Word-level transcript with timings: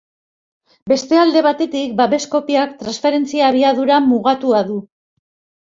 Beste 0.91 1.19
alde 1.25 1.43
batetik, 1.49 1.93
babes-kopiak 2.01 2.75
transferentzia-abiadura 2.81 4.05
mugatua 4.11 4.67
du. 4.73 4.85